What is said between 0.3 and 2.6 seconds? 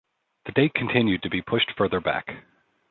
The date continued to be pushed further back.